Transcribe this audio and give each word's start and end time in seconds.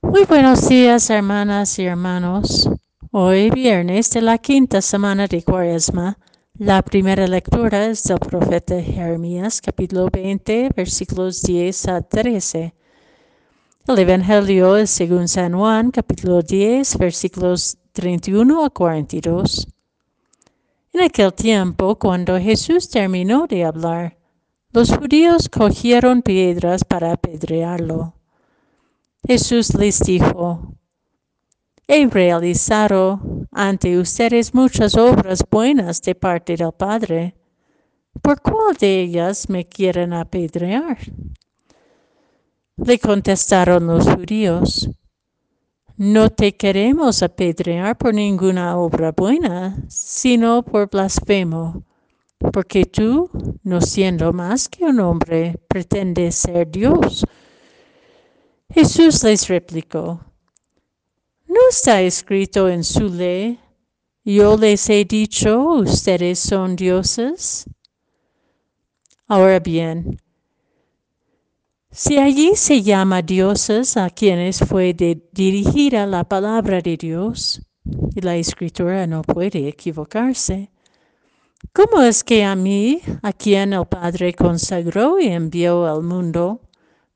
Muy 0.00 0.24
buenos 0.26 0.68
días, 0.68 1.10
hermanas 1.10 1.76
y 1.80 1.84
hermanos. 1.84 2.70
Hoy, 3.10 3.50
viernes 3.50 4.08
de 4.10 4.22
la 4.22 4.38
quinta 4.38 4.80
semana 4.80 5.26
de 5.26 5.42
Cuaresma, 5.42 6.16
la 6.56 6.82
primera 6.82 7.26
lectura 7.26 7.86
es 7.86 8.04
del 8.04 8.20
profeta 8.20 8.80
Jeremías, 8.80 9.60
capítulo 9.60 10.08
20, 10.10 10.70
versículos 10.76 11.42
10 11.42 11.88
a 11.88 12.00
13. 12.02 12.74
El 13.88 13.98
Evangelio 13.98 14.76
es 14.76 14.90
según 14.90 15.26
San 15.26 15.54
Juan, 15.54 15.90
capítulo 15.90 16.42
10, 16.42 16.96
versículos 16.96 17.76
31 17.92 18.64
a 18.64 18.70
42. 18.70 19.66
En 20.92 21.02
aquel 21.02 21.34
tiempo, 21.34 21.96
cuando 21.98 22.38
Jesús 22.38 22.88
terminó 22.88 23.48
de 23.48 23.64
hablar, 23.64 24.16
los 24.72 24.96
judíos 24.96 25.48
cogieron 25.48 26.22
piedras 26.22 26.84
para 26.84 27.12
apedrearlo. 27.12 28.14
Jesús 29.28 29.74
les 29.74 30.00
dijo, 30.00 30.74
He 31.86 32.06
realizado 32.06 33.20
ante 33.52 33.98
ustedes 33.98 34.54
muchas 34.54 34.96
obras 34.96 35.44
buenas 35.50 36.00
de 36.00 36.14
parte 36.14 36.56
del 36.56 36.72
Padre. 36.72 37.34
¿Por 38.22 38.40
cuál 38.40 38.74
de 38.80 39.02
ellas 39.02 39.50
me 39.50 39.66
quieren 39.66 40.14
apedrear? 40.14 40.96
Le 42.78 42.98
contestaron 42.98 43.86
los 43.86 44.08
judíos, 44.08 44.88
No 45.98 46.30
te 46.30 46.56
queremos 46.56 47.22
apedrear 47.22 47.98
por 47.98 48.14
ninguna 48.14 48.78
obra 48.78 49.12
buena, 49.12 49.76
sino 49.88 50.62
por 50.62 50.88
blasfemo, 50.88 51.82
porque 52.50 52.86
tú, 52.86 53.28
no 53.62 53.82
siendo 53.82 54.32
más 54.32 54.70
que 54.70 54.84
un 54.84 55.00
hombre, 55.00 55.58
pretendes 55.68 56.34
ser 56.36 56.70
Dios. 56.70 57.26
Jesús 58.70 59.24
les 59.24 59.48
replicó, 59.48 60.20
¿no 61.46 61.60
está 61.70 62.02
escrito 62.02 62.68
en 62.68 62.84
su 62.84 63.08
ley, 63.08 63.58
yo 64.24 64.58
les 64.58 64.90
he 64.90 65.06
dicho, 65.06 65.58
ustedes 65.70 66.38
son 66.38 66.76
dioses? 66.76 67.64
Ahora 69.26 69.58
bien, 69.58 70.20
si 71.90 72.18
allí 72.18 72.52
se 72.56 72.82
llama 72.82 73.22
dioses 73.22 73.96
a 73.96 74.10
quienes 74.10 74.58
fue 74.58 74.94
dirigida 75.32 76.06
la 76.06 76.24
palabra 76.24 76.82
de 76.82 76.98
Dios, 76.98 77.62
y 78.14 78.20
la 78.20 78.36
escritura 78.36 79.06
no 79.06 79.22
puede 79.22 79.66
equivocarse, 79.66 80.70
¿cómo 81.72 82.02
es 82.02 82.22
que 82.22 82.44
a 82.44 82.54
mí, 82.54 83.00
a 83.22 83.32
quien 83.32 83.72
el 83.72 83.86
Padre 83.86 84.34
consagró 84.34 85.18
y 85.18 85.28
envió 85.28 85.86
al 85.86 86.02
mundo, 86.02 86.67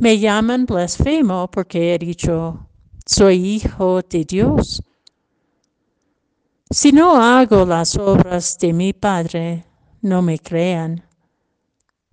me 0.00 0.18
llaman 0.18 0.64
blasfemo 0.64 1.50
porque 1.50 1.94
he 1.94 1.98
dicho, 1.98 2.68
soy 3.04 3.44
hijo 3.44 4.00
de 4.02 4.24
Dios. 4.24 4.82
Si 6.70 6.92
no 6.92 7.20
hago 7.20 7.64
las 7.64 7.96
obras 7.96 8.58
de 8.58 8.72
mi 8.72 8.92
Padre, 8.92 9.64
no 10.02 10.22
me 10.22 10.38
crean. 10.38 11.02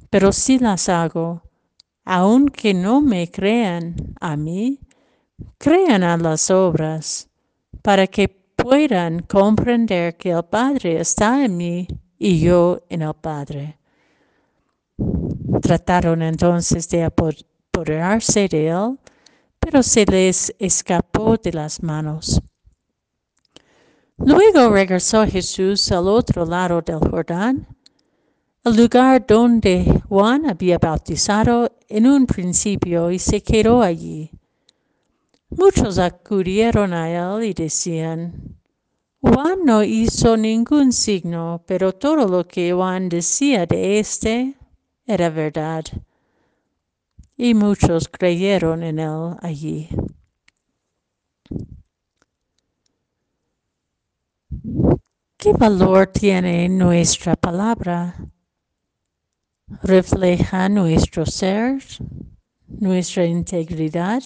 Pero 0.09 0.31
si 0.31 0.57
las 0.57 0.89
hago, 0.89 1.43
aunque 2.05 2.73
no 2.73 3.01
me 3.01 3.29
crean 3.29 3.95
a 4.19 4.35
mí, 4.35 4.79
crean 5.57 6.03
a 6.03 6.17
las 6.17 6.49
obras, 6.49 7.29
para 7.83 8.07
que 8.07 8.29
puedan 8.29 9.19
comprender 9.23 10.17
que 10.17 10.31
el 10.31 10.43
Padre 10.45 11.01
está 11.01 11.45
en 11.45 11.57
mí 11.57 11.87
y 12.17 12.39
yo 12.39 12.81
en 12.89 13.03
el 13.03 13.13
Padre. 13.13 13.77
Trataron 15.61 16.23
entonces 16.23 16.89
de 16.89 17.03
de 17.83 18.67
él, 18.67 18.97
pero 19.59 19.83
se 19.83 20.05
les 20.05 20.53
escapó 20.59 21.37
de 21.37 21.51
las 21.51 21.81
manos. 21.81 22.41
Luego 24.17 24.69
regresó 24.69 25.25
Jesús 25.25 25.91
al 25.91 26.07
otro 26.07 26.45
lado 26.45 26.81
del 26.81 26.99
Jordán, 26.99 27.67
el 28.63 28.75
lugar 28.77 29.25
donde 29.27 30.01
Juan 30.07 30.49
había 30.49 30.77
bautizado 30.77 31.71
en 31.87 32.07
un 32.07 32.25
principio 32.25 33.11
y 33.11 33.19
se 33.19 33.41
quedó 33.41 33.81
allí. 33.81 34.31
Muchos 35.49 35.97
acudieron 35.99 36.93
a 36.93 37.09
él 37.09 37.43
y 37.43 37.53
decían, 37.53 38.57
Juan 39.21 39.65
no 39.65 39.83
hizo 39.83 40.37
ningún 40.37 40.91
signo, 40.91 41.63
pero 41.65 41.93
todo 41.93 42.27
lo 42.27 42.47
que 42.47 42.73
Juan 42.73 43.09
decía 43.09 43.65
de 43.65 43.99
éste 43.99 44.55
era 45.05 45.29
verdad 45.29 45.83
y 47.37 47.53
muchos 47.53 48.07
creyeron 48.07 48.83
en 48.83 48.99
él 48.99 49.35
allí. 49.41 49.89
¿Qué 55.37 55.53
valor 55.53 56.07
tiene 56.07 56.69
nuestra 56.69 57.35
palabra? 57.35 58.15
¿Refleja 59.83 60.69
nuestro 60.69 61.25
ser, 61.25 61.83
nuestra 62.67 63.25
integridad, 63.25 64.23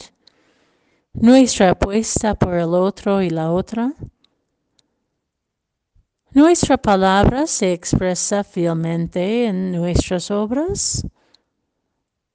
nuestra 1.13 1.71
apuesta 1.71 2.35
por 2.35 2.53
el 2.53 2.73
otro 2.73 3.21
y 3.21 3.29
la 3.29 3.51
otra? 3.51 3.93
¿Nuestra 6.31 6.77
palabra 6.77 7.47
se 7.47 7.73
expresa 7.73 8.43
fielmente 8.43 9.45
en 9.45 9.71
nuestras 9.71 10.29
obras? 10.29 11.05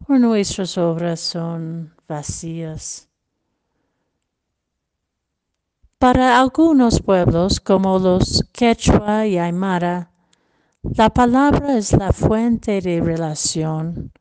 O 0.06 0.18
nuestras 0.18 0.76
obras 0.78 1.20
son 1.20 1.94
vacías. 2.06 3.08
Para 5.98 6.38
algunos 6.38 7.00
pueblos, 7.00 7.60
como 7.60 7.98
los 7.98 8.44
quechua 8.52 9.26
y 9.26 9.38
aymara, 9.38 10.10
la 10.82 11.08
palabra 11.08 11.78
es 11.78 11.92
la 11.92 12.12
fuente 12.12 12.82
de 12.82 13.00
relación. 13.00 14.12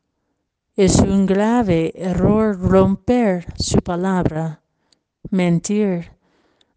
Es 0.78 1.00
un 1.00 1.26
grave 1.26 1.92
error 1.96 2.58
romper 2.58 3.46
su 3.58 3.80
palabra, 3.80 4.62
mentir, 5.30 6.14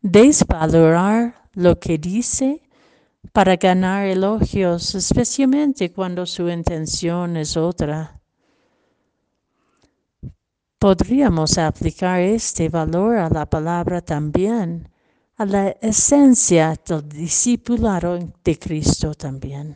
desvalorar 0.03 1.49
lo 1.55 1.79
que 1.79 1.99
dice 1.99 2.63
para 3.33 3.57
ganar 3.57 4.07
elogios, 4.07 4.95
especialmente 4.95 5.93
cuando 5.93 6.27
su 6.27 6.49
intención 6.49 7.37
es 7.37 7.57
otra. 7.57 8.16
Podríamos 10.87 11.59
aplicar 11.59 12.21
este 12.21 12.69
valor 12.69 13.17
a 13.17 13.29
la 13.29 13.45
palabra 13.45 14.01
también, 14.01 14.89
a 15.37 15.45
la 15.45 15.71
esencia 15.81 16.81
del 16.87 17.09
discipulado 17.09 18.17
de 18.45 18.57
Cristo 18.57 19.13
también. 19.13 19.75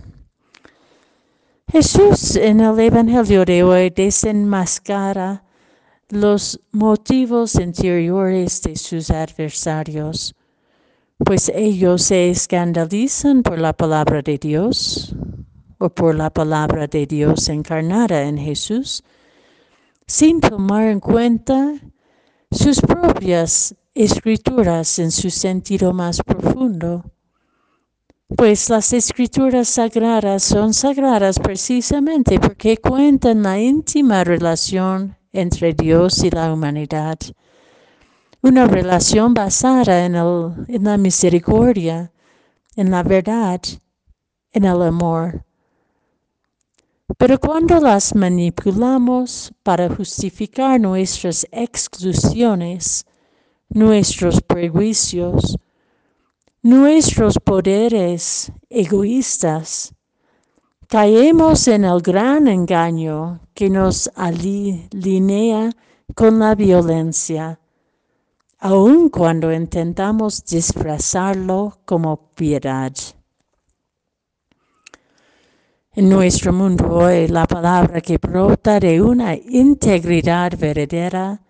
Jesús 1.66 2.36
en 2.36 2.60
el 2.60 2.78
Evangelio 2.78 3.44
de 3.44 3.64
hoy 3.64 3.90
desenmascara 3.90 5.42
los 6.10 6.60
motivos 6.70 7.56
interiores 7.56 8.62
de 8.62 8.76
sus 8.76 9.10
adversarios, 9.10 10.32
pues 11.18 11.50
ellos 11.52 12.02
se 12.02 12.30
escandalizan 12.30 13.42
por 13.42 13.58
la 13.58 13.72
palabra 13.72 14.22
de 14.22 14.38
Dios 14.38 15.12
o 15.78 15.88
por 15.88 16.14
la 16.14 16.30
palabra 16.30 16.86
de 16.86 17.04
Dios 17.04 17.48
encarnada 17.48 18.22
en 18.22 18.38
Jesús, 18.38 19.02
sin 20.10 20.40
tomar 20.40 20.86
en 20.88 20.98
cuenta 20.98 21.72
sus 22.50 22.80
propias 22.80 23.76
escrituras 23.94 24.98
en 24.98 25.12
su 25.12 25.30
sentido 25.30 25.92
más 25.92 26.20
profundo. 26.20 27.04
Pues 28.26 28.68
las 28.70 28.92
escrituras 28.92 29.68
sagradas 29.68 30.42
son 30.42 30.74
sagradas 30.74 31.38
precisamente 31.38 32.40
porque 32.40 32.76
cuentan 32.78 33.44
la 33.44 33.60
íntima 33.60 34.24
relación 34.24 35.16
entre 35.32 35.74
Dios 35.74 36.24
y 36.24 36.30
la 36.30 36.52
humanidad. 36.52 37.16
Una 38.42 38.66
relación 38.66 39.32
basada 39.32 40.06
en, 40.06 40.14
la 40.84 40.98
misericordia, 40.98 42.10
en 42.74 42.90
la 42.90 43.04
verdad, 43.04 43.60
en 44.50 44.64
el 44.64 44.82
amor. 44.82 45.44
Pero 47.18 47.38
cuando 47.38 47.80
las 47.80 48.14
manipulamos 48.14 49.52
para 49.62 49.88
justificar 49.88 50.80
nuestras 50.80 51.46
exclusiones, 51.50 53.04
nuestros 53.68 54.40
prejuicios, 54.40 55.56
nuestros 56.62 57.38
poderes 57.38 58.52
egoístas, 58.68 59.94
caemos 60.88 61.68
en 61.68 61.84
el 61.84 62.00
gran 62.00 62.48
engaño 62.48 63.40
que 63.54 63.70
nos 63.70 64.10
alinea 64.14 65.70
con 66.14 66.38
la 66.38 66.54
violencia, 66.54 67.60
aun 68.58 69.08
cuando 69.08 69.52
intentamos 69.52 70.44
disfrazarlo 70.44 71.78
como 71.84 72.16
piedad. 72.34 72.92
En 76.00 76.08
nuestro 76.08 76.50
mundo 76.50 76.88
hoy, 76.88 77.28
la 77.28 77.44
palabra 77.44 78.00
que 78.00 78.16
brota 78.16 78.80
de 78.80 79.02
una 79.02 79.34
integridad 79.36 80.58
verdadera 80.58 81.42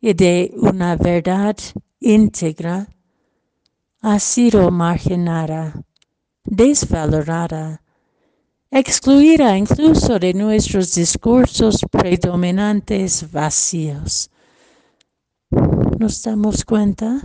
y 0.00 0.12
de 0.12 0.52
una 0.56 0.96
verdad 0.96 1.54
íntegra 2.00 2.88
ha 4.00 4.18
sido 4.18 4.72
marginada, 4.72 5.84
desvalorada, 6.42 7.80
excluida 8.72 9.56
incluso 9.56 10.18
de 10.18 10.34
nuestros 10.34 10.96
discursos 10.96 11.86
predominantes 11.88 13.30
vacíos. 13.30 14.32
¿Nos 16.00 16.24
damos 16.24 16.64
cuenta? 16.64 17.20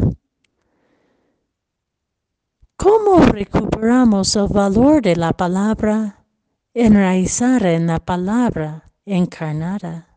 ¿Cómo 2.75 3.17
recuperamos 3.21 4.35
el 4.35 4.47
valor 4.47 5.01
de 5.01 5.15
la 5.15 5.33
palabra 5.33 6.17
enraizada 6.79 7.71
en 7.71 7.87
la 7.87 7.99
palabra 7.99 8.91
encarnada? 9.03 10.07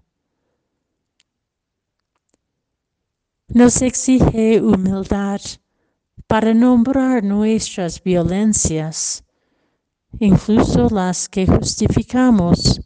Nos 3.48 3.80
exige 3.80 4.60
humildad 4.60 5.40
para 6.26 6.52
nombrar 6.52 7.24
nuestras 7.24 8.02
violencias, 8.02 9.24
incluso 10.18 10.88
las 10.90 11.28
que 11.30 11.46
justificamos 11.46 12.82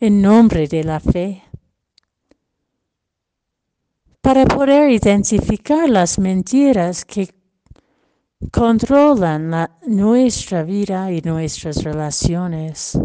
en 0.00 0.20
nombre 0.20 0.66
de 0.66 0.82
la 0.82 0.98
fe, 0.98 1.42
para 4.20 4.44
poder 4.44 4.90
identificar 4.90 5.88
las 5.88 6.18
mentiras 6.18 7.04
que 7.04 7.33
controlan 8.50 9.68
nuestra 9.86 10.62
vida 10.62 11.10
y 11.12 11.20
nuestras 11.20 11.82
relaciones. 11.82 12.98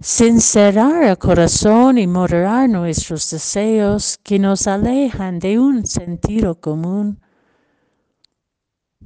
Sincerar 0.00 1.02
el 1.02 1.18
corazón 1.18 1.98
y 1.98 2.06
moderar 2.06 2.68
nuestros 2.68 3.30
deseos 3.30 4.18
que 4.22 4.38
nos 4.38 4.66
alejan 4.66 5.38
de 5.40 5.58
un 5.58 5.86
sentido 5.86 6.60
común. 6.60 7.20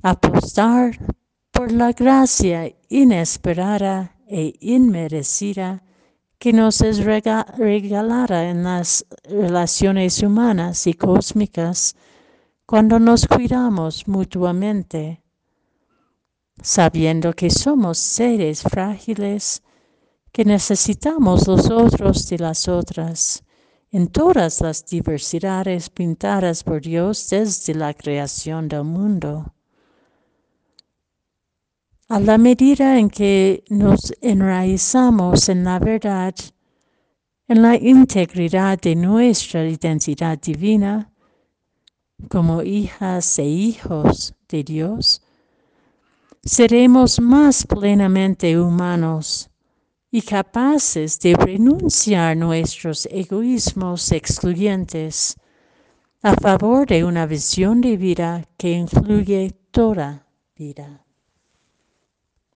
Apostar 0.03 0.99
por 1.51 1.73
la 1.73 1.93
gracia 1.93 2.75
inesperada 2.89 4.17
e 4.27 4.55
inmerecida 4.61 5.83
que 6.39 6.53
nos 6.53 6.81
es 6.81 7.05
regalada 7.05 8.51
en 8.51 8.65
las 8.65 9.07
relaciones 9.25 10.23
humanas 10.23 10.87
y 10.87 10.95
cósmicas 10.95 11.95
cuando 12.67 12.99
nos 12.99 13.27
cuidamos 13.27 14.07
mutuamente, 14.07 15.23
sabiendo 16.63 17.33
que 17.33 17.51
somos 17.51 17.99
seres 17.99 18.63
frágiles 18.63 19.63
que 20.33 20.45
necesitamos 20.45 21.47
los 21.47 21.71
otros 21.71 22.33
y 22.33 22.39
las 22.39 22.69
otras 22.69 23.45
en 23.91 24.07
todas 24.09 24.63
las 24.63 24.87
diversidades 24.87 25.91
pintadas 25.91 26.65
por 26.65 26.81
Dios 26.81 27.29
desde 27.29 27.75
la 27.75 27.93
creación 27.93 28.67
del 28.67 28.85
mundo. 28.85 29.55
A 32.09 32.19
la 32.19 32.39
medida 32.39 32.99
en 32.99 33.11
que 33.11 33.65
nos 33.69 34.15
enraizamos 34.23 35.49
en 35.51 35.65
la 35.65 35.79
verdad, 35.79 36.35
en 37.49 37.63
la 37.63 37.77
integridad 37.77 38.81
de 38.81 38.95
nuestra 38.97 39.67
identidad 39.67 40.39
divina, 40.39 41.12
como 42.29 42.63
hijas 42.63 43.39
e 43.39 43.45
hijos 43.45 44.35
de 44.49 44.65
Dios, 44.65 45.23
seremos 46.45 47.21
más 47.21 47.67
plenamente 47.67 48.59
humanos 48.59 49.51
y 50.11 50.23
capaces 50.23 51.19
de 51.21 51.35
renunciar 51.35 52.37
nuestros 52.37 53.07
egoísmos 53.11 54.13
excluyentes 54.13 55.37
a 56.23 56.35
favor 56.35 56.87
de 56.87 57.05
una 57.05 57.27
visión 57.27 57.81
de 57.81 57.97
vida 57.97 58.49
que 58.57 58.71
incluye 58.73 59.51
toda 59.71 60.27
vida. 60.55 61.05